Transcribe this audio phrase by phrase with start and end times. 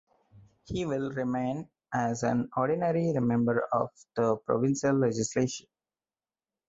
[0.65, 5.65] He will remain as an ordinary member of the provincial legislature.